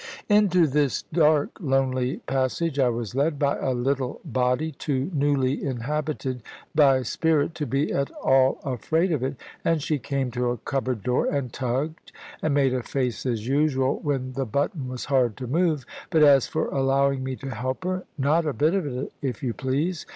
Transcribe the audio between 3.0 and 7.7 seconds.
led by a little body, too newly inhabited by spirit to